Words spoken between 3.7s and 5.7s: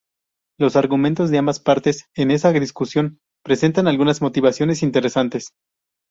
algunas motivaciones interesantes.